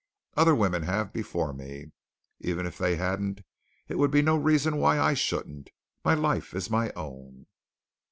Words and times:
Other 0.35 0.55
women 0.55 0.81
have 0.81 1.13
before 1.13 1.53
me. 1.53 1.91
Even 2.39 2.65
if 2.65 2.75
they 2.75 2.95
hadn't, 2.95 3.41
it 3.87 3.99
would 3.99 4.09
be 4.09 4.23
no 4.23 4.35
reason 4.35 4.77
why 4.77 4.99
I 4.99 5.13
shouldn't. 5.13 5.69
My 6.03 6.15
life 6.15 6.55
is 6.55 6.71
my 6.71 6.91
own." 6.95 7.45